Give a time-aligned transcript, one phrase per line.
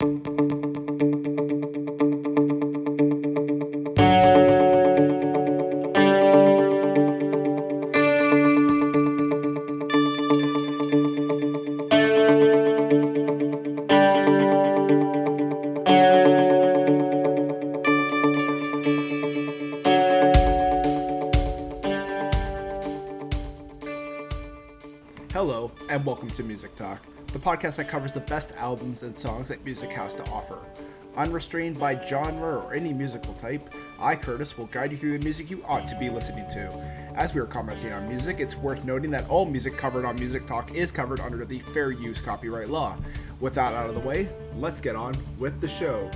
[0.00, 0.08] Hello,
[25.90, 27.00] and welcome to Music Talk,
[27.32, 30.58] the podcast that covers the best albums and songs that music has to offer.
[31.16, 35.48] Unrestrained by genre or any musical type, I, Curtis, will guide you through the music
[35.48, 36.72] you ought to be listening to.
[37.14, 40.46] As we are commenting on music, it's worth noting that all music covered on Music
[40.46, 42.96] Talk is covered under the fair use copyright law.
[43.38, 46.10] With that out of the way, let's get on with the show.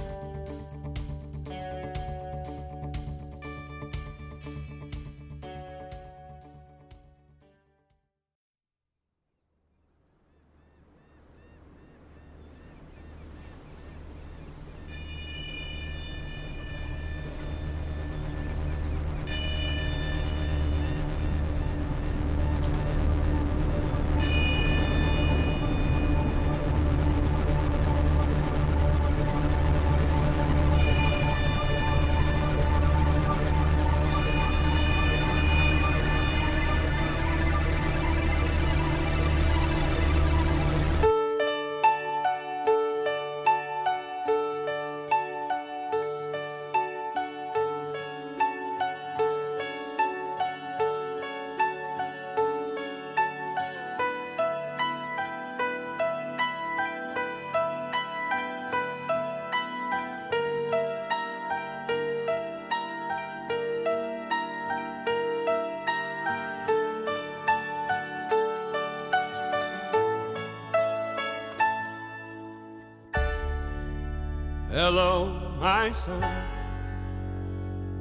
[74.75, 75.31] Hello,
[75.61, 76.21] my son.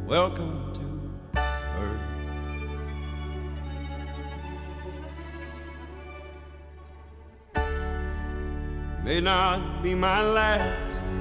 [0.07, 0.81] Welcome to
[1.77, 2.01] Earth.
[9.03, 11.11] May not be my last,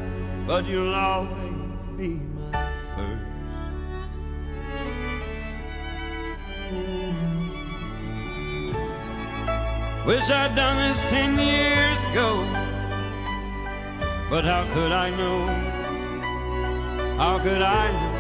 [0.47, 1.53] but you'll always
[1.99, 2.19] be
[2.51, 3.23] my first.
[10.07, 12.62] Wish I'd done this ten years ago.
[14.32, 15.47] But how could I know?
[17.19, 18.12] How could I know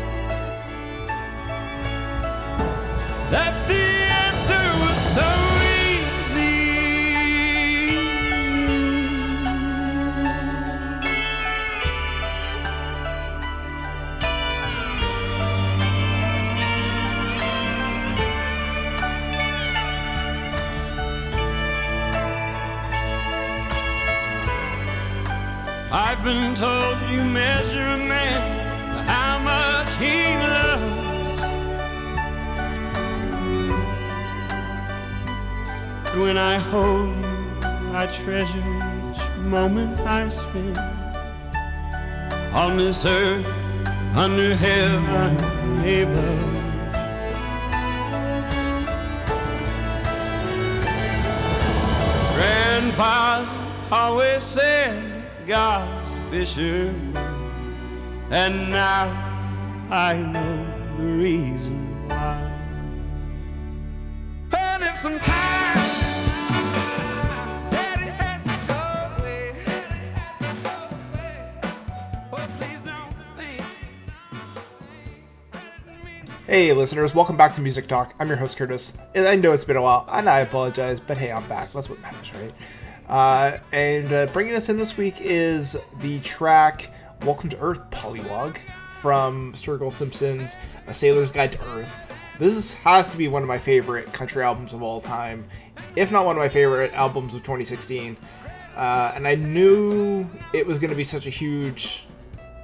[3.30, 4.01] that the
[25.94, 28.40] I've been told you measure a man
[28.96, 31.42] by how much he loves.
[36.16, 40.78] When I hold you, I treasure each moment I spend
[42.54, 43.44] on this earth
[44.16, 45.36] under heaven
[45.84, 46.52] above.
[52.34, 53.46] Grandfather
[53.90, 55.11] always said
[55.46, 57.16] God's fisherman,
[58.30, 59.08] and now
[59.90, 60.66] I know
[60.96, 62.48] the reason why.
[64.48, 65.74] But if some time
[67.70, 68.76] Daddy has to go
[69.20, 69.52] away,
[72.58, 73.64] please don't think.
[76.46, 78.14] Hey, listeners, welcome back to Music Talk.
[78.20, 78.92] I'm your host, Curtis.
[79.16, 81.72] I know it's been a while, and I apologize, but hey, I'm back.
[81.72, 82.54] That's what matters, right?
[83.12, 86.88] Uh, and uh, bringing us in this week is the track
[87.26, 88.56] Welcome to Earth Pollywog
[88.88, 90.56] from Sturgill Simpson's
[90.86, 91.94] A Sailor's Guide to Earth.
[92.38, 95.44] This is, has to be one of my favorite country albums of all time,
[95.94, 98.16] if not one of my favorite albums of 2016.
[98.76, 102.06] Uh, and I knew it was going to be such a huge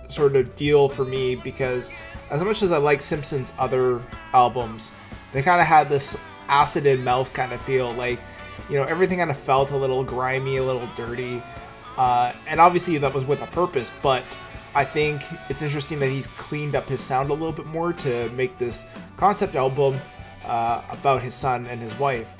[0.09, 1.91] sort of deal for me because
[2.31, 4.03] as much as I like Simpsons' other
[4.33, 4.93] albums,
[5.35, 6.17] they kind of had this
[6.49, 7.93] acid mouth kind of feel.
[7.93, 8.19] Like,
[8.69, 11.43] you know, everything kind of felt a little grimy, a little dirty.
[11.97, 14.23] Uh, and obviously that was with a purpose, but
[14.75, 18.31] I think it's interesting that he's cleaned up his sound a little bit more to
[18.31, 18.85] make this
[19.17, 19.99] concept album
[20.45, 22.37] uh, about his son and his wife.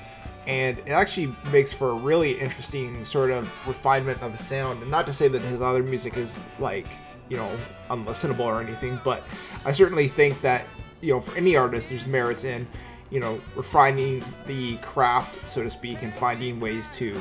[0.47, 4.81] And it actually makes for a really interesting sort of refinement of his sound.
[4.81, 6.87] And not to say that his other music is like,
[7.27, 7.51] you know,
[7.89, 9.23] unlistenable or anything, but
[9.65, 10.65] I certainly think that,
[11.01, 12.65] you know, for any artist, there's merits in,
[13.09, 17.19] you know, refining the craft, so to speak, and finding ways to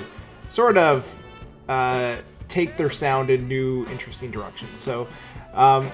[0.48, 1.16] sort of
[1.68, 2.16] uh,
[2.48, 4.78] take their sound in new, interesting directions.
[4.78, 5.08] So,
[5.54, 5.90] um,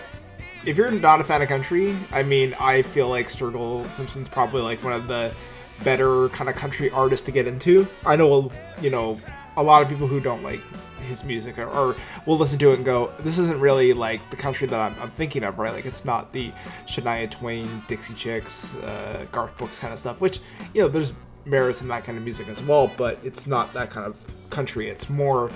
[0.65, 4.63] if you're not a fan of country, I mean, I feel like Sturgill Simpson's probably
[4.63, 5.35] like one of the
[5.83, 7.87] better kind of country artists to get into.
[8.07, 8.51] I know,
[8.81, 9.21] you know,
[9.57, 10.61] a lot of people who don't like
[11.09, 11.97] his music or, or
[12.27, 15.11] will listen to it and go, this isn't really like the country that I'm, I'm
[15.11, 15.73] thinking of, right?
[15.73, 16.51] Like it's not the
[16.87, 20.41] Shania Twain, Dixie Chicks, uh, Garth Brooks kind of stuff, which,
[20.73, 21.13] you know, there's
[21.45, 24.17] merits in that kind of music as well, but it's not that kind of
[24.51, 24.89] country.
[24.89, 25.51] It's more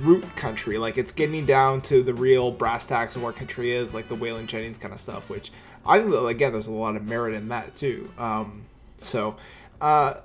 [0.00, 0.78] root country.
[0.78, 4.16] Like it's getting down to the real brass tacks of what country is, like the
[4.16, 5.50] Waylon Jennings kind of stuff, which
[5.84, 8.10] I think that, again, there's a lot of merit in that too.
[8.16, 8.66] Um,
[8.98, 9.36] so,
[9.80, 10.20] uh,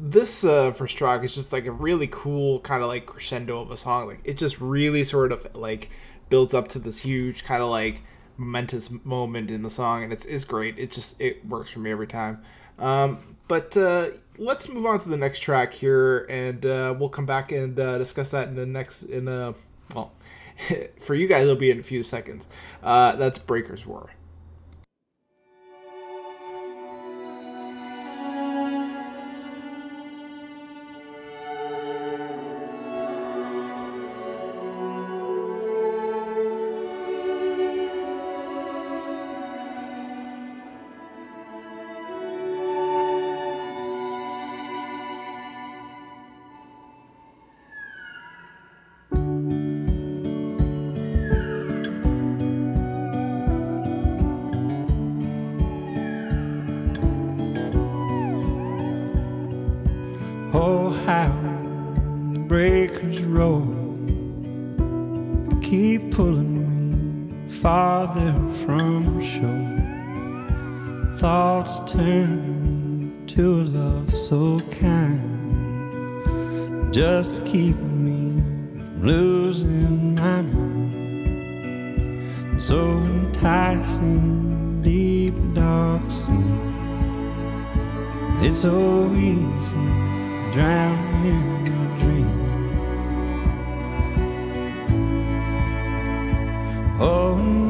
[0.00, 3.70] this uh, first track is just like a really cool kind of like crescendo of
[3.70, 4.06] a song.
[4.06, 5.90] Like it just really sort of like
[6.28, 8.02] builds up to this huge kind of like
[8.36, 10.78] momentous moment in the song, and it's it's great.
[10.78, 12.42] It just it works for me every time.
[12.78, 17.26] Um, but uh, let's move on to the next track here, and uh, we'll come
[17.26, 19.54] back and uh, discuss that in the next in a
[19.94, 20.12] well.
[21.00, 22.48] for you guys, it'll be in a few seconds.
[22.82, 24.10] Uh, that's Breakers Roar.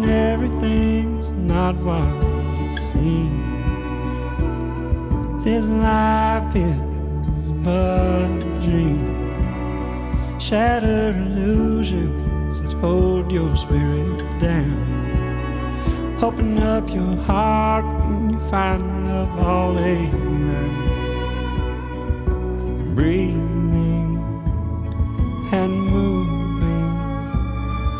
[0.04, 2.02] Everything's not what
[2.64, 3.44] it seems.
[5.44, 6.78] This life is
[7.64, 10.38] but a dream.
[10.38, 16.18] Shattered illusions that hold your spirit down.
[16.22, 20.98] Open up your heart and you find love all around
[22.98, 24.18] breathing
[25.52, 26.28] and moving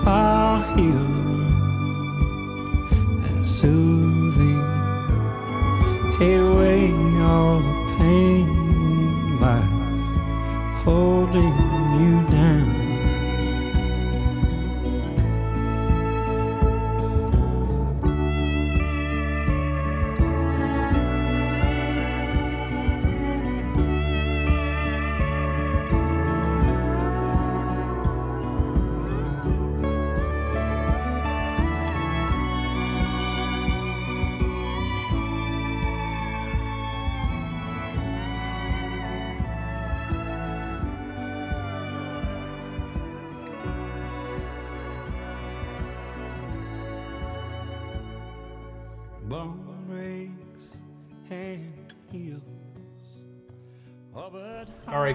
[0.04, 1.17] are healing and
[3.60, 4.60] soothing.
[6.20, 7.77] Away all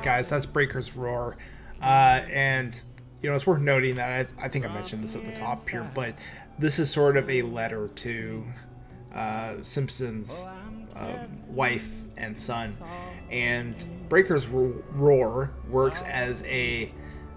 [0.03, 1.37] guys, that's Breakers Roar.
[1.81, 2.79] Uh, and,
[3.21, 5.67] you know, it's worth noting that I, I think I mentioned this at the top
[5.67, 6.15] here, but
[6.59, 8.43] this is sort of a letter to
[9.15, 10.45] uh, Simpson's
[10.95, 11.17] um,
[11.47, 12.77] wife and son.
[13.31, 13.75] And
[14.09, 16.91] Breakers Roar works as a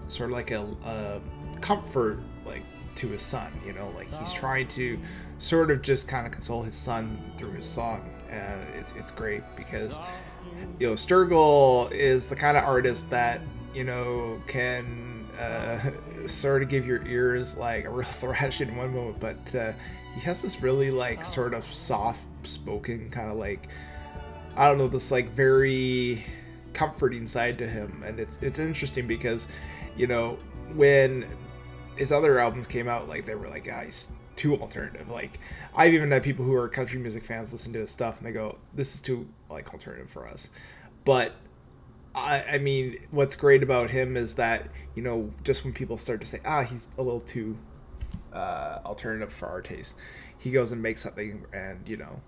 [0.09, 1.21] sort of like a, a
[1.61, 2.63] comfort, like,
[2.97, 4.99] to his son, you know, like he's trying to
[5.39, 8.11] sort of just kind of console his son through his song.
[8.31, 9.97] And it's, it's great because
[10.79, 13.41] you know, Sturgill is the kind of artist that
[13.75, 15.91] you know can uh,
[16.27, 19.73] sort of give your ears like a real thrash in one moment, but uh,
[20.15, 23.69] he has this really like sort of soft spoken kind of like
[24.57, 26.25] I don't know this like very
[26.73, 29.47] comforting side to him, and it's it's interesting because
[29.97, 30.39] you know
[30.75, 31.27] when
[31.97, 35.09] his other albums came out, like they were like, ah, he's too alternative.
[35.09, 35.41] Like
[35.75, 38.33] I've even had people who are country music fans listen to his stuff and they
[38.33, 40.51] go, this is too like alternative for us.
[41.05, 41.33] But
[42.15, 46.21] I, I mean, what's great about him is that you know, just when people start
[46.23, 47.57] to say, ah, he's a little too
[48.33, 49.95] uh, alternative for our taste,
[50.39, 52.21] he goes and makes something and you know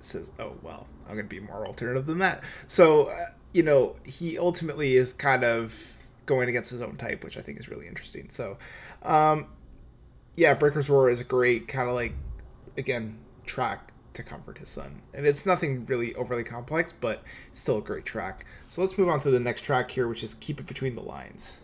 [0.00, 2.44] says, oh well, I'm gonna be more alternative than that.
[2.66, 7.36] So uh, you know, he ultimately is kind of going against his own type, which
[7.36, 8.28] I think is really interesting.
[8.28, 8.58] So,
[9.02, 9.48] um,
[10.38, 12.12] yeah, Breaker's Roar is a great kind of like,
[12.76, 15.02] again, track to comfort his son.
[15.12, 18.46] And it's nothing really overly complex, but still a great track.
[18.68, 21.02] So let's move on to the next track here, which is Keep It Between the
[21.02, 21.58] Lines.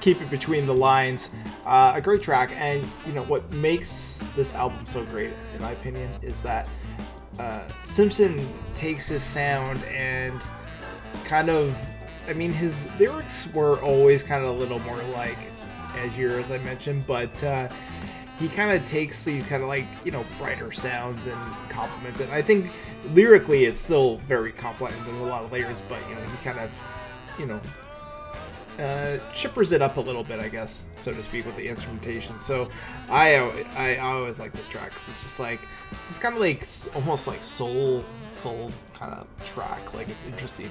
[0.00, 1.30] Keep it between the lines.
[1.66, 5.72] Uh, a great track, and you know what makes this album so great, in my
[5.72, 6.68] opinion, is that
[7.38, 10.40] uh, Simpson takes his sound and
[11.24, 11.78] kind of,
[12.26, 15.38] I mean, his lyrics were always kind of a little more like
[15.94, 17.68] edgier, as I mentioned, but uh,
[18.38, 22.30] he kind of takes these kind of like you know brighter sounds and complements it.
[22.30, 22.70] I think
[23.12, 24.94] lyrically, it's still very complex.
[25.04, 26.70] There's a lot of layers, but you know, he kind of
[27.38, 27.60] you know
[28.78, 32.38] uh, chippers it up a little bit, I guess, so to speak, with the instrumentation.
[32.38, 32.68] So
[33.08, 33.36] I
[33.76, 36.64] I, I always like this track because it's just like this is kind of like
[36.94, 39.94] almost like soul soul kind of track.
[39.94, 40.70] Like it's interesting.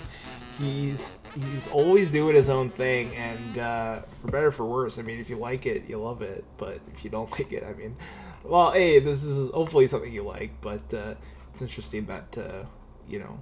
[0.58, 4.98] He's he's always doing his own thing, and uh, for better for worse.
[4.98, 6.46] I mean, if you like it, you love it.
[6.58, 7.96] But if you don't like it, I mean,
[8.44, 10.52] well, hey, this is hopefully something you like.
[10.62, 11.16] But uh,
[11.52, 12.64] it's interesting that uh,
[13.08, 13.38] you know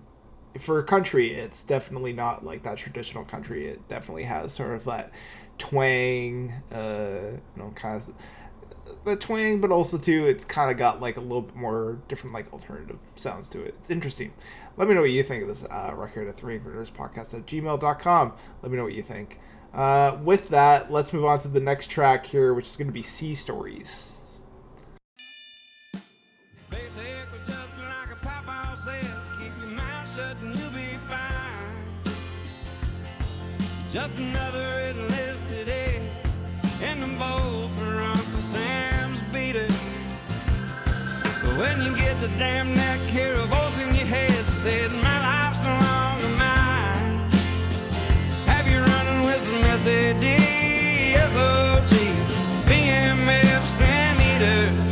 [0.60, 3.68] for a country, it's definitely not like that traditional country.
[3.68, 5.12] It definitely has sort of that
[5.58, 8.14] twang, uh, you know, kind of
[9.04, 12.34] the twang, but also too, it's kind of got like a little bit more different,
[12.34, 13.76] like alternative sounds to it.
[13.82, 14.34] It's interesting.
[14.78, 17.46] Let me know what you think of this uh, record at 3 quarters podcast at
[17.46, 18.34] gmail.com.
[18.62, 19.40] Let me know what you think.
[19.74, 22.94] Uh, with that, let's move on to the next track here, which is going to
[22.94, 24.15] be Sea Stories.
[33.96, 36.02] Just another enlisted egg
[36.82, 39.70] in the bowl for Uncle Sam's beater.
[41.42, 45.18] But when you get to Dam Neck, hear a voice in your head said, My
[45.22, 47.30] life's no longer mine.
[48.48, 50.26] Have you running with some SAD,
[51.32, 51.96] SOT,
[52.68, 54.85] BMFs, and eaters?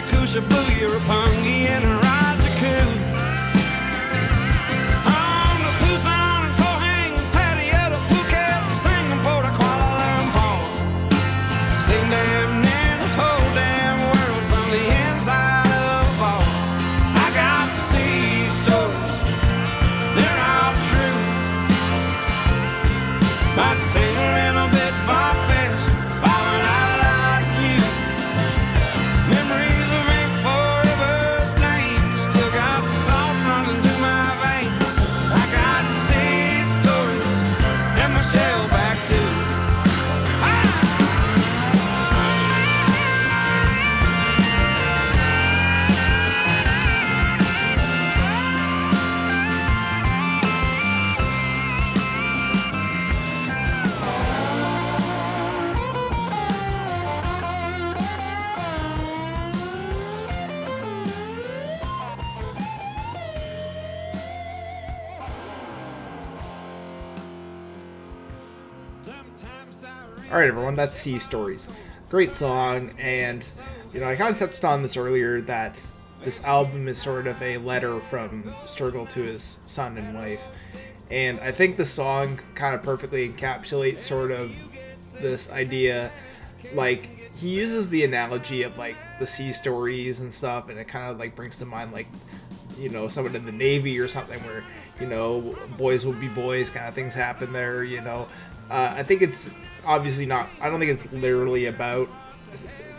[0.00, 2.09] And Shinjuku, Shibuya, Roppongi, and Harajuku.
[70.70, 71.68] Everyone, that's Sea Stories.
[72.10, 73.44] Great song, and
[73.92, 75.80] you know, I kind of touched on this earlier that
[76.22, 80.46] this album is sort of a letter from Sturgill to his son and wife,
[81.10, 84.52] and I think the song kind of perfectly encapsulates sort of
[85.20, 86.12] this idea.
[86.72, 91.10] Like he uses the analogy of like the sea stories and stuff, and it kind
[91.10, 92.06] of like brings to mind like
[92.80, 94.64] you know someone in the navy or something where
[95.00, 98.26] you know boys will be boys kind of things happen there you know.
[98.70, 99.50] Uh, i think it's
[99.84, 102.08] obviously not i don't think it's literally about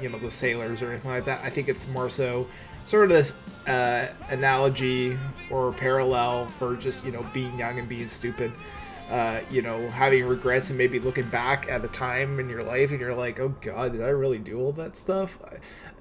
[0.02, 1.42] you know the sailors or anything like that.
[1.44, 2.48] I think it's more so
[2.88, 3.36] sort of this
[3.68, 5.18] uh, analogy
[5.50, 8.52] or parallel for just you know being young and being stupid.
[9.10, 12.92] Uh, you know having regrets and maybe looking back at a time in your life
[12.92, 15.38] and you're like oh god did i really do all that stuff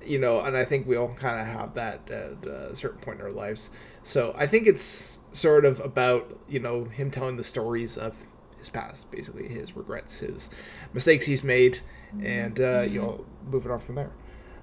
[0.04, 3.18] you know and i think we all kind of have that at a certain point
[3.20, 3.70] in our lives.
[4.02, 8.16] So i think it's sort of about you know him telling the stories of
[8.58, 10.50] his past basically his regrets his
[10.92, 11.80] mistakes he's made
[12.22, 14.10] and uh, you know moving on from there.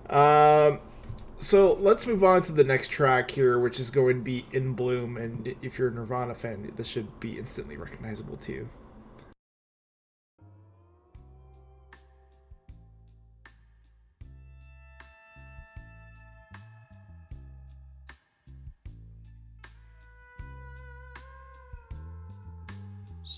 [0.09, 0.79] Um,
[1.39, 4.73] so let's move on to the next track here which is going to be in
[4.73, 8.69] bloom and if you're a nirvana fan this should be instantly recognizable to you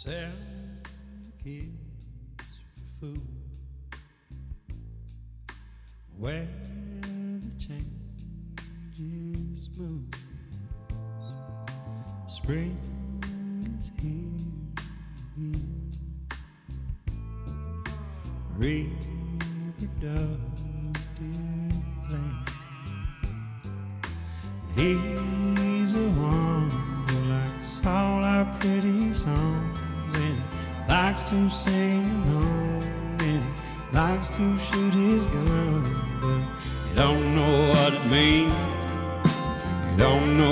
[0.02, 0.80] Selling
[1.44, 1.76] kids
[2.74, 3.28] for food.
[6.18, 6.48] Where
[7.42, 10.08] the changes move.
[12.30, 12.80] Spring
[13.66, 14.40] is here.
[18.56, 20.49] Reproductive
[31.30, 32.82] to sing along
[33.20, 35.84] and he likes to shoot his gun,
[36.20, 38.56] but he don't know what it means.
[39.92, 40.49] He don't know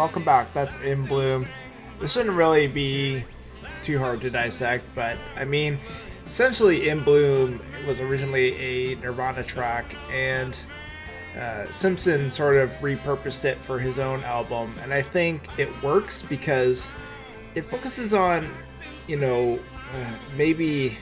[0.00, 0.50] welcome back.
[0.54, 1.46] That's In Bloom.
[2.00, 3.22] This shouldn't really be
[3.82, 5.78] too hard to dissect, but I mean,
[6.26, 10.58] essentially, In Bloom was originally a Nirvana track, and
[11.38, 16.22] uh, Simpson sort of repurposed it for his own album, and I think it works
[16.22, 16.90] because
[17.54, 18.48] it focuses on,
[19.06, 19.58] you know,
[19.94, 20.96] uh, maybe,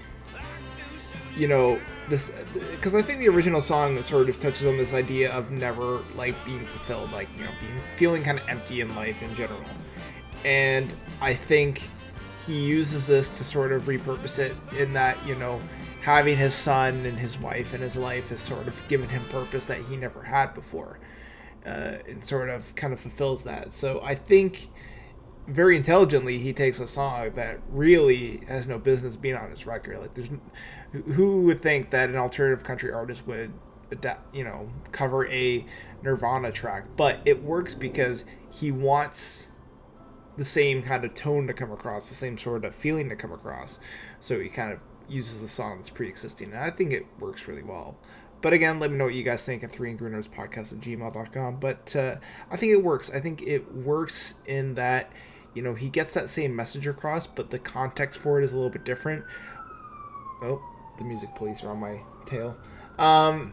[1.38, 2.33] you know, this
[2.72, 6.35] because I think the original song sort of touches on this idea of never like
[6.44, 9.62] being fulfilled, like you know, being feeling kind of empty in life in general.
[10.44, 11.83] And I think
[12.44, 15.61] he uses this to sort of repurpose it in that you know,
[16.01, 19.66] having his son and his wife in his life has sort of given him purpose
[19.66, 20.98] that he never had before,
[21.64, 23.72] uh, and sort of kind of fulfills that.
[23.72, 24.70] So I think
[25.48, 29.98] very intelligently he takes a song that really has no business being on his record.
[29.98, 30.28] Like there's
[30.92, 33.52] who would think that an alternative country artist would
[33.90, 35.64] adapt, you know, cover a
[36.02, 39.48] Nirvana track, but it works because he wants
[40.37, 43.32] the same kind of tone to come across, the same sort of feeling to come
[43.32, 43.80] across.
[44.20, 47.62] So he kind of uses a song that's pre-existing, and I think it works really
[47.62, 47.96] well.
[48.40, 50.80] But again, let me know what you guys think at 3 Angry Nerds Podcast at
[50.80, 51.58] gmail.com.
[51.58, 52.16] But uh,
[52.50, 53.11] I think it works.
[53.12, 55.11] I think it works in that,
[55.54, 58.56] you know, he gets that same message across, but the context for it is a
[58.56, 59.24] little bit different.
[60.42, 60.62] Oh,
[60.98, 62.56] the music police are on my tail.
[62.98, 63.52] Um,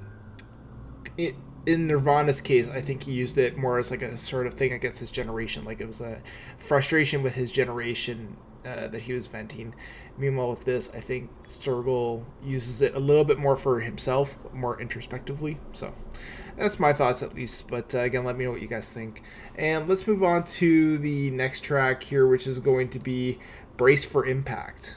[1.18, 4.54] it, in Nirvana's case, I think he used it more as like a sort of
[4.54, 5.66] thing against his generation.
[5.66, 6.22] Like it was a
[6.58, 9.74] frustration with his generation uh, that he was venting.
[10.18, 14.80] Meanwhile, with this, I think Sturgill uses it a little bit more for himself, more
[14.80, 15.58] introspectively.
[15.74, 15.94] So
[16.58, 17.68] that's my thoughts at least.
[17.68, 19.24] But uh, again, let me know what you guys think.
[19.58, 23.40] And let's move on to the next track here, which is going to be
[23.78, 24.96] Brace for Impact.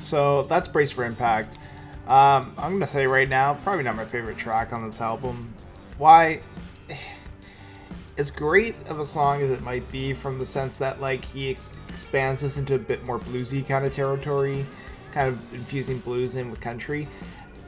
[0.00, 1.58] So that's Brace for Impact.
[2.06, 5.52] Um, I'm gonna say right now, probably not my favorite track on this album.
[5.98, 6.40] Why?
[8.16, 11.50] As great of a song as it might be, from the sense that like he
[11.50, 14.64] ex- expands this into a bit more bluesy kind of territory,
[15.12, 17.08] kind of infusing blues in with country.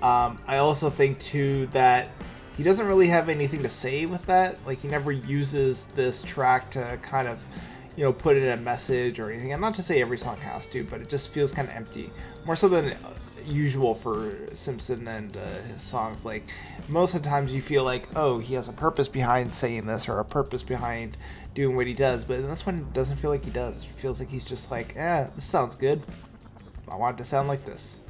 [0.02, 2.10] Um, I also think too that
[2.56, 4.58] he doesn't really have anything to say with that.
[4.66, 7.38] Like he never uses this track to kind of,
[7.96, 9.52] you know, put in a message or anything.
[9.52, 12.10] And not to say every song has to, but it just feels kind of empty,
[12.44, 12.94] more so than
[13.46, 16.24] usual for Simpson and uh, his songs.
[16.24, 16.44] Like
[16.88, 20.08] most of the times, you feel like, oh, he has a purpose behind saying this
[20.08, 21.16] or a purpose behind
[21.54, 22.24] doing what he does.
[22.24, 23.82] But in this one, it doesn't feel like he does.
[23.82, 26.02] It feels like he's just like, eh, this sounds good.
[26.88, 28.00] I want it to sound like this.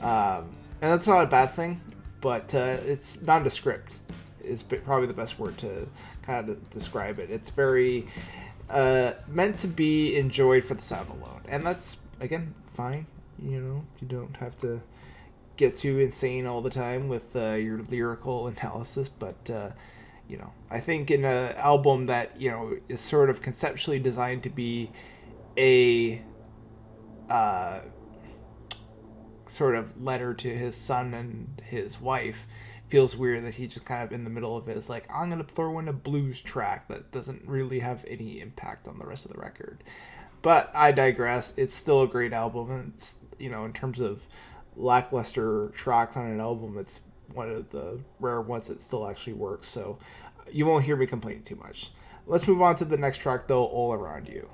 [0.00, 0.48] Um,
[0.80, 1.80] and that's not a bad thing,
[2.20, 3.98] but uh, it's nondescript.
[4.40, 5.88] Is probably the best word to
[6.22, 7.30] kind of describe it.
[7.30, 8.06] It's very
[8.70, 13.06] uh, meant to be enjoyed for the sound alone, and that's again fine.
[13.38, 14.80] You know, you don't have to
[15.56, 19.70] get too insane all the time with uh, your lyrical analysis, but uh,
[20.28, 24.42] you know, I think in an album that you know is sort of conceptually designed
[24.44, 24.90] to be
[25.56, 26.22] a
[27.30, 27.80] uh,
[29.48, 32.46] sort of letter to his son and his wife
[32.88, 35.28] feels weird that he just kind of in the middle of it is like i'm
[35.28, 39.24] gonna throw in a blues track that doesn't really have any impact on the rest
[39.24, 39.82] of the record.
[40.42, 41.54] But i digress.
[41.56, 42.70] It's still a great album.
[42.70, 44.22] And it's you know in terms of
[44.76, 47.00] lackluster tracks on an album it's
[47.32, 49.68] one of the rare ones that still actually works.
[49.68, 49.98] So
[50.50, 51.90] you won't hear me complaining too much.
[52.26, 54.48] Let's move on to the next track though all around you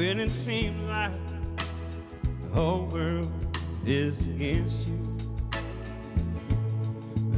[0.00, 1.12] When it seems like
[2.42, 3.30] the whole world
[3.84, 4.98] is against you,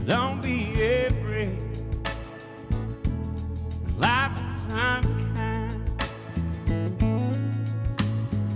[0.06, 1.58] don't be afraid.
[3.98, 5.82] Life is unkind.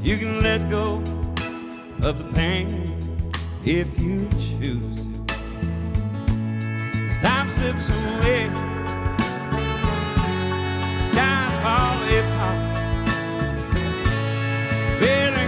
[0.01, 1.03] You can let go
[2.01, 2.97] of the pain
[3.64, 5.35] if you choose to.
[7.07, 8.51] As time slips away
[11.11, 12.76] skies fall apart.
[14.99, 15.46] Building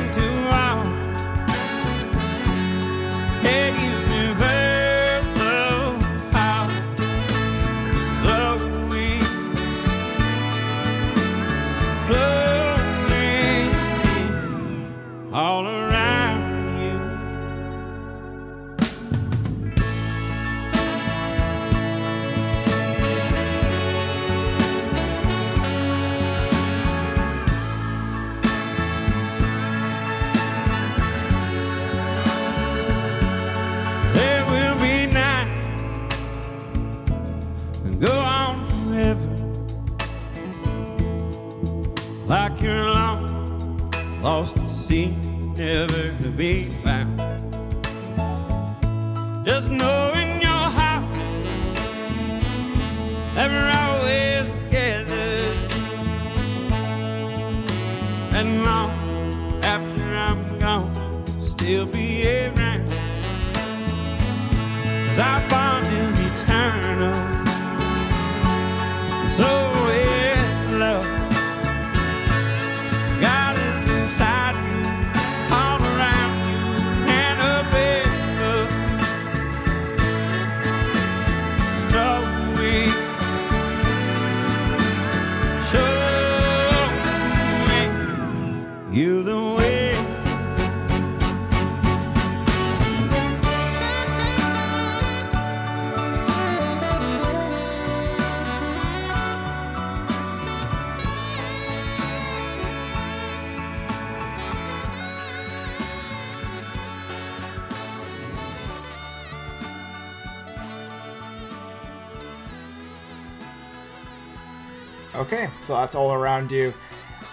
[115.19, 116.73] Okay, so that's all around you,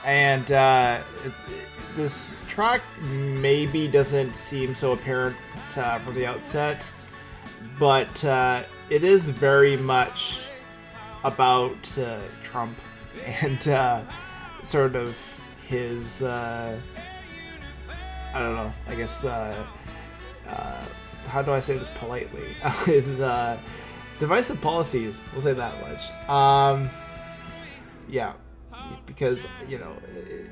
[0.04, 1.34] and uh, it,
[1.96, 5.36] this track maybe doesn't seem so apparent
[5.78, 6.90] uh, from the outset,
[7.78, 10.42] but uh, it is very much
[11.24, 12.76] about uh, Trump
[13.42, 14.02] and uh,
[14.64, 15.16] sort of
[15.68, 16.24] his.
[16.24, 16.80] Uh,
[18.34, 18.74] I don't know.
[18.88, 19.24] I guess.
[19.24, 19.66] Uh,
[20.48, 20.86] uh,
[21.28, 22.56] how do I say this politely?
[22.86, 23.60] his uh,
[24.18, 25.20] divisive policies.
[25.34, 26.30] We'll say that much.
[26.30, 26.90] Um,
[28.10, 28.34] yeah,
[29.06, 30.50] because you know, it,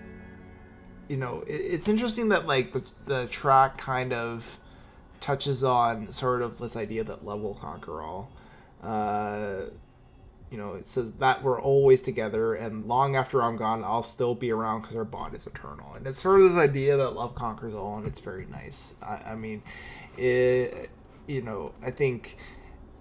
[1.10, 4.60] you know, it, it's interesting that like the the track kind of
[5.20, 8.32] touches on sort of this idea that love will conquer all.
[8.82, 9.62] Uh,
[10.52, 14.36] you know, it says that we're always together, and long after I'm gone, I'll still
[14.36, 15.96] be around because our bond is eternal.
[15.96, 18.94] And it's sort of this idea that love conquers all, and it's very nice.
[19.02, 19.64] I, I mean,
[20.16, 20.92] it,
[21.26, 22.38] you know, I think,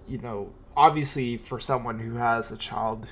[0.08, 3.06] you know, obviously for someone who has a child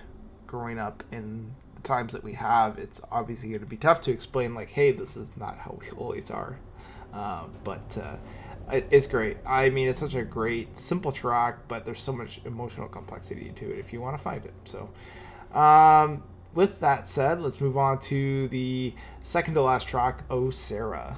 [0.50, 4.10] growing up in the times that we have, it's obviously going to be tough to
[4.10, 6.58] explain, like, hey, this is not how we always are.
[7.14, 8.16] Uh, but uh,
[8.90, 9.36] it's great.
[9.46, 13.70] I mean, it's such a great, simple track, but there's so much emotional complexity to
[13.70, 14.54] it if you want to find it.
[14.64, 14.90] So,
[15.56, 21.16] um, with that said, let's move on to the second to last track, Oh Sarah.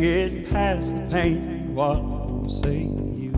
[0.00, 1.74] Get past the pain.
[1.74, 3.32] What say you.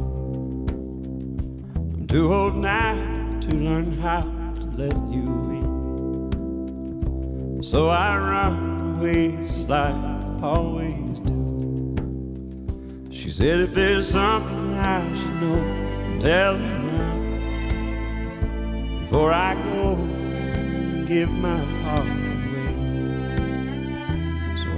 [1.74, 2.94] I'm too old now
[3.40, 5.50] to learn how to let you
[7.56, 7.62] in.
[7.62, 9.36] So I run away
[9.66, 11.96] like I always do.
[13.10, 15.60] She said, if there's something I should know,
[16.20, 17.14] tell me now.
[19.00, 19.96] Before I go
[21.04, 22.33] give my heart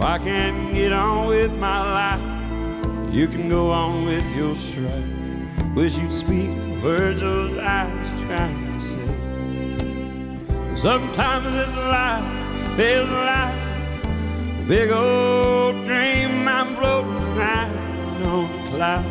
[0.01, 3.15] I can get on with my life.
[3.15, 5.75] You can go on with your strife.
[5.75, 10.75] Wish you'd speak the words those eyes trying to say.
[10.75, 16.47] Sometimes this life is like a big old dream.
[16.47, 19.05] I'm floating around on a cloud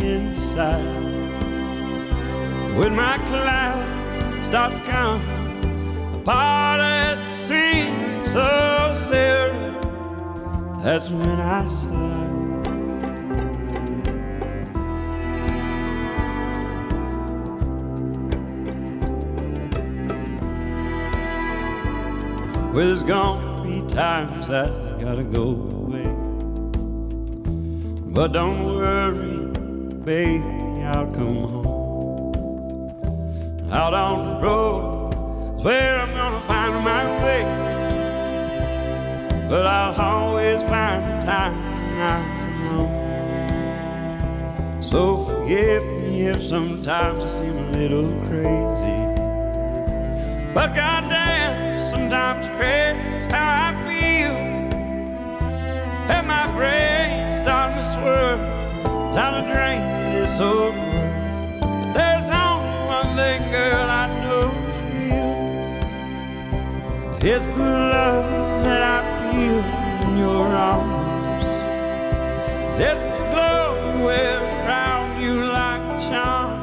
[0.00, 0.84] inside.
[2.76, 9.79] When my cloud starts coming apart at the seams, oh Sarah,
[10.82, 12.30] that's when I slide.
[22.72, 26.06] Well, there's gonna be times that I gotta go away.
[28.14, 29.46] But don't worry,
[30.04, 32.32] baby, I'll come home.
[33.72, 37.69] Out on the road where I'm gonna find my way.
[39.50, 41.70] But I'll always find time.
[44.80, 49.00] So forgive me if sometimes I seem a little crazy.
[50.54, 54.36] But goddamn, sometimes crazy is how I feel.
[56.14, 58.38] And my brain's starting to swirl
[59.16, 59.80] down the drain
[60.14, 61.60] this old world.
[61.60, 64.48] But there's only one thing, girl, I know
[64.78, 65.28] for you.
[67.34, 71.44] It's the love that I feel in your arms.
[72.82, 76.60] It's the glow around you like charm.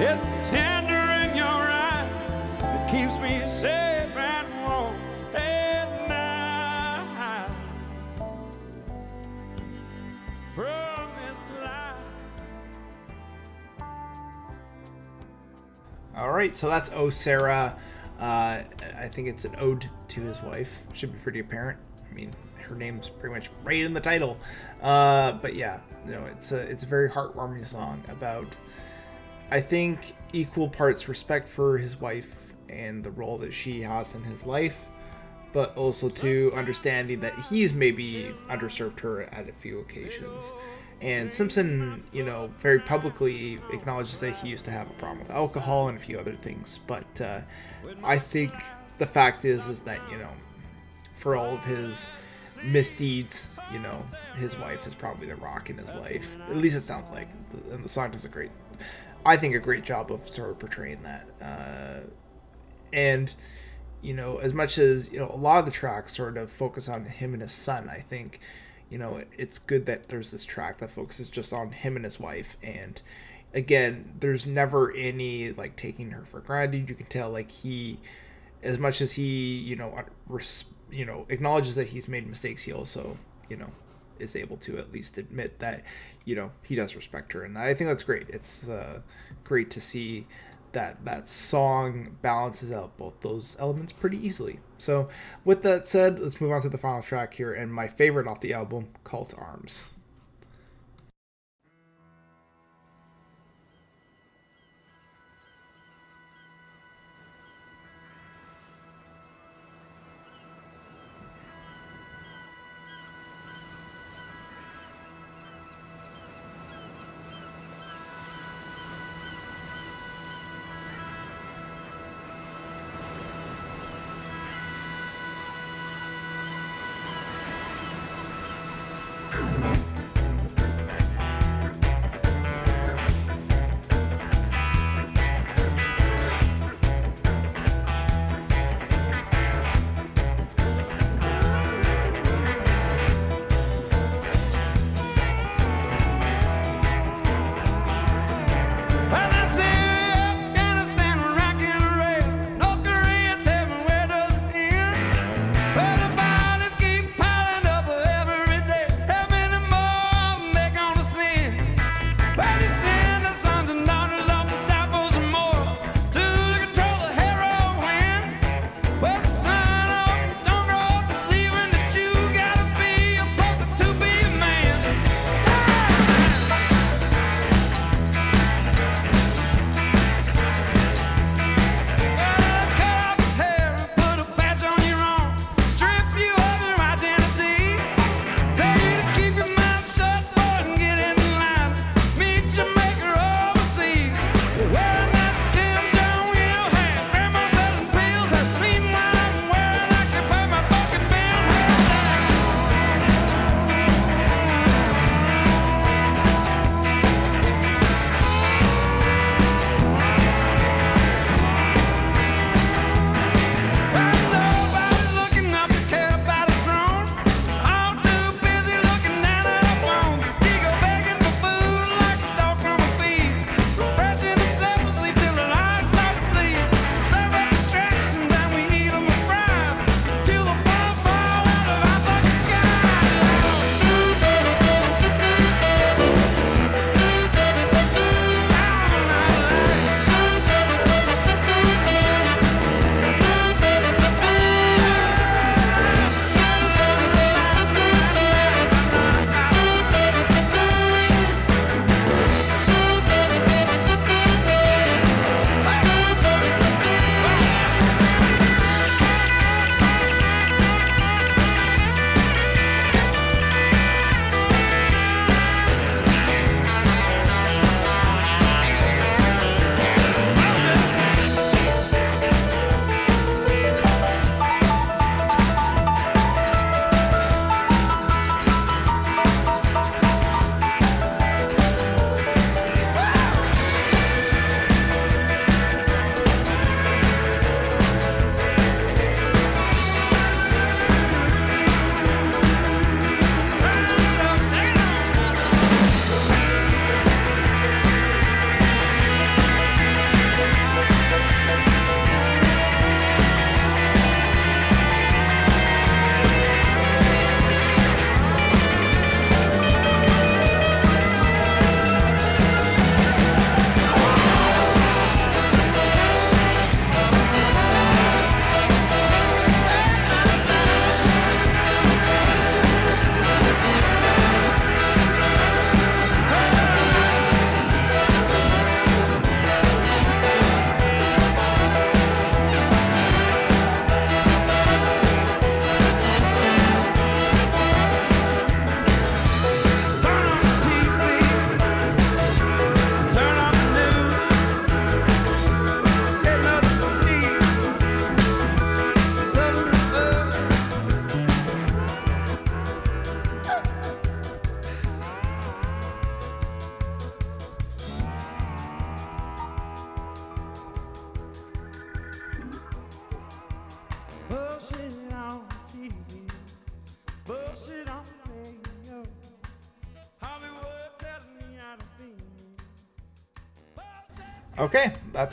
[0.00, 4.94] It's the tender in your eyes that keeps me safe and warm
[5.34, 7.50] at night.
[10.54, 12.04] From this life.
[16.16, 17.76] All right, so that's Oh Sarah.
[18.18, 18.62] Uh,
[18.98, 20.82] I think it's an ode to his wife.
[20.92, 21.78] Should be pretty apparent.
[22.10, 22.32] I mean,
[22.68, 24.38] her name's pretty much right in the title.
[24.82, 28.58] Uh, but yeah, you know, it's a it's a very heartwarming song about,
[29.50, 34.22] I think, equal parts respect for his wife and the role that she has in
[34.24, 34.86] his life,
[35.52, 40.52] but also to understanding that he's maybe underserved her at a few occasions.
[41.00, 45.30] And Simpson, you know, very publicly acknowledges that he used to have a problem with
[45.30, 46.80] alcohol and a few other things.
[46.86, 47.40] But uh,
[48.02, 48.52] I think
[48.98, 50.30] the fact is, is that you know,
[51.14, 52.10] for all of his
[52.62, 54.02] misdeeds you know,
[54.36, 56.36] his wife is probably the rock in his life.
[56.48, 57.28] At least it sounds like.
[57.70, 58.50] And the song does a great,
[59.26, 61.28] I think, a great job of sort of portraying that.
[61.40, 62.08] Uh,
[62.92, 63.32] and
[64.00, 66.88] you know, as much as you know, a lot of the tracks sort of focus
[66.88, 67.88] on him and his son.
[67.88, 68.40] I think,
[68.90, 72.18] you know, it's good that there's this track that focuses just on him and his
[72.18, 72.56] wife.
[72.62, 73.00] And
[73.54, 76.88] again, there's never any like taking her for granted.
[76.88, 77.98] You can tell like he,
[78.62, 82.62] as much as he, you know, res- you know, acknowledges that he's made mistakes.
[82.62, 83.18] He also,
[83.48, 83.70] you know,
[84.18, 85.84] is able to at least admit that,
[86.24, 88.28] you know, he does respect her, and I think that's great.
[88.28, 89.00] It's uh,
[89.44, 90.26] great to see
[90.72, 94.60] that that song balances out both those elements pretty easily.
[94.76, 95.08] So,
[95.44, 98.40] with that said, let's move on to the final track here, and my favorite off
[98.40, 99.90] the album, "Call to Arms."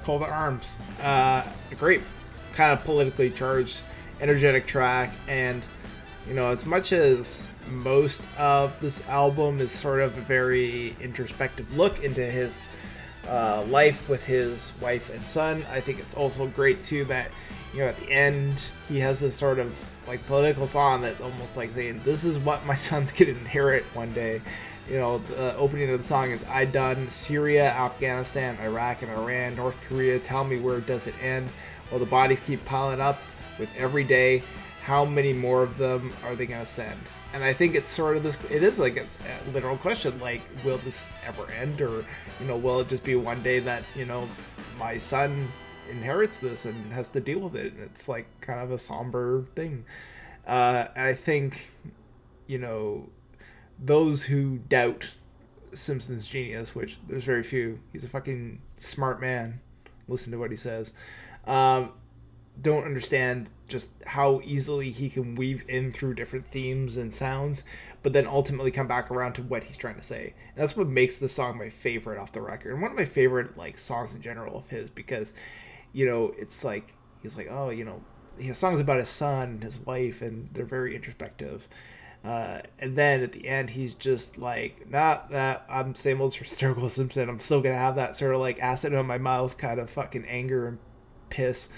[0.06, 0.76] Call to Arms.
[1.02, 1.44] Uh,
[1.80, 2.02] great,
[2.54, 3.80] kind of politically charged,
[4.22, 5.64] energetic track, and
[6.28, 11.76] you know, as much as most of this album is sort of a very introspective
[11.76, 12.70] look into his
[13.28, 17.32] uh, life with his wife and son, I think it's also great too that
[17.74, 18.54] you know at the end
[18.88, 19.74] he has this sort of
[20.08, 24.14] like political song that's almost like saying, "This is what my son's gonna inherit one
[24.14, 24.42] day."
[24.90, 29.56] You know, the opening of the song is I done Syria, Afghanistan, Iraq, and Iran,
[29.56, 30.20] North Korea.
[30.20, 31.50] Tell me where does it end?
[31.90, 33.20] Well, the bodies keep piling up
[33.60, 34.44] with every day.
[34.84, 37.00] How many more of them are they going to send?
[37.34, 40.42] And I think it's sort of this, it is like a, a, literal question like,
[40.64, 41.82] will this ever end?
[41.82, 42.06] Or,
[42.40, 44.30] you know, will it just be one day that, you know,
[44.78, 45.48] my son
[45.90, 47.74] inherits this and has to deal with it?
[47.74, 49.86] And it's like kind of a somber thing.
[50.46, 51.74] Uh, and I think,
[52.46, 53.10] you know,
[53.80, 55.16] those who doubt
[55.74, 59.62] Simpson's genius, which there's very few, he's a fucking smart man.
[60.08, 60.94] Listen to what he says.
[61.46, 61.92] Um,
[62.62, 67.64] don't understand just how easily he can weave in through different themes and sounds,
[68.04, 70.34] but then ultimately come back around to what he's trying to say.
[70.56, 73.06] And that's what makes the song my favorite off the record, and one of my
[73.06, 75.34] favorite like songs in general of his because,
[75.94, 78.02] you know, it's like he's like, oh, you know,
[78.38, 81.68] he has songs about his son, and his wife, and they're very introspective.
[82.26, 86.90] Uh, and then at the end, he's just like, not that I'm same old Sturgill
[86.90, 87.30] Simpson.
[87.30, 90.26] I'm still gonna have that sort of like acid on my mouth kind of fucking
[90.26, 90.80] anger and
[91.30, 91.70] piss.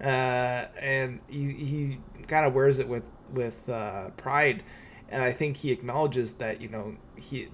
[0.00, 4.62] Uh, and he, he kind of wears it with with uh, pride.
[5.08, 7.48] And I think he acknowledges that you know he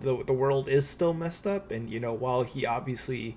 [0.00, 3.36] the the world is still messed up, and you know while he obviously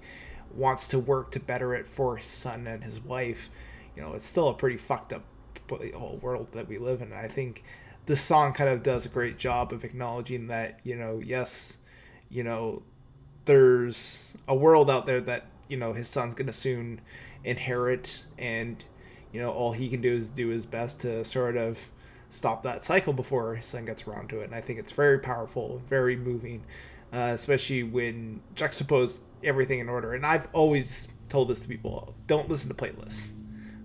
[0.55, 3.49] wants to work to better it for his son and his wife,
[3.95, 5.23] you know it's still a pretty fucked up
[5.95, 7.11] whole world that we live in.
[7.11, 7.63] And I think
[8.05, 11.77] this song kind of does a great job of acknowledging that you know yes
[12.29, 12.81] you know
[13.45, 16.99] there's a world out there that you know his son's gonna soon
[17.43, 18.83] inherit and
[19.31, 21.89] you know all he can do is do his best to sort of
[22.29, 24.45] stop that cycle before his son gets around to it.
[24.45, 26.63] And i think it's very powerful very moving
[27.13, 30.13] uh, especially when juxtapose everything in order.
[30.13, 33.31] And i've always told this to people don't listen to playlists.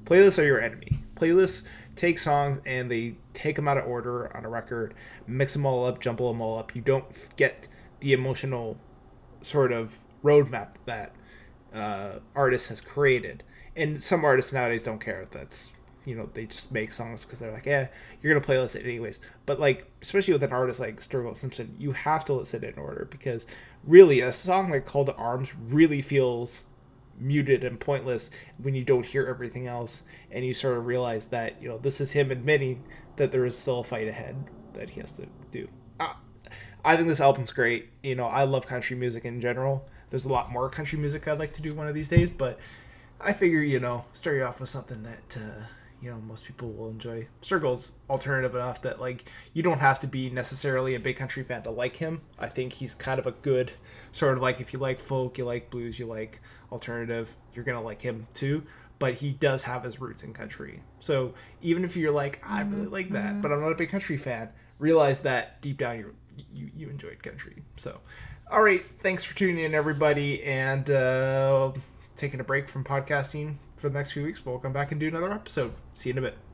[0.04, 1.64] Playlists are your enemy playlists
[1.96, 4.94] take songs and they take them out of order on a record,
[5.26, 6.74] mix them all up, jumble them all up.
[6.74, 7.04] You don't
[7.36, 7.68] get
[8.00, 8.78] the emotional
[9.42, 11.14] sort of roadmap that
[11.74, 13.42] uh, artist has created.
[13.76, 15.26] And some artists nowadays don't care.
[15.30, 15.70] That's
[16.04, 17.88] you know they just make songs because they're like, yeah,
[18.22, 19.20] you're gonna playlist it anyways.
[19.46, 23.06] But like, especially with an artist like Sturgill Simpson, you have to listen in order
[23.10, 23.46] because
[23.84, 26.64] really a song like Call to Arms really feels
[27.20, 28.30] muted and pointless
[28.62, 32.00] when you don't hear everything else and you sort of realize that you know this
[32.00, 32.82] is him admitting
[33.16, 34.36] that there is still a fight ahead
[34.74, 35.68] that he has to do
[36.00, 36.12] uh,
[36.84, 40.32] i think this album's great you know i love country music in general there's a
[40.32, 42.58] lot more country music i'd like to do one of these days but
[43.20, 45.64] i figure you know start you off with something that uh,
[46.00, 47.26] you know most people will enjoy.
[47.42, 51.62] Sturgill's alternative enough that like you don't have to be necessarily a big country fan
[51.62, 52.22] to like him.
[52.38, 53.72] I think he's kind of a good
[54.12, 56.40] sort of like if you like folk, you like blues, you like
[56.72, 58.64] alternative, you're gonna like him too.
[58.98, 60.82] But he does have his roots in country.
[60.98, 64.16] So even if you're like, I really like that, but I'm not a big country
[64.16, 64.48] fan,
[64.80, 66.14] realize that deep down you
[66.52, 67.62] you you enjoyed country.
[67.76, 68.00] So,
[68.50, 71.72] all right, thanks for tuning in, everybody, and uh,
[72.16, 75.00] taking a break from podcasting for the next few weeks, but we'll come back and
[75.00, 75.74] do another episode.
[75.94, 76.47] See you in a bit.